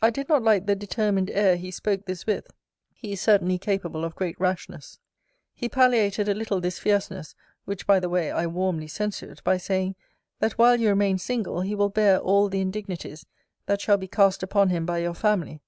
[0.00, 2.46] I did not like the determined air he spoke this with:
[2.94, 5.00] he is certainly capable of great rashness.
[5.52, 7.34] He palliated a little this fierceness
[7.64, 9.96] (which by the way I warmly censured) by saying,
[10.38, 13.26] That while you remain single, he will bear all the indignities
[13.66, 15.60] that shall be cast upon him by your family.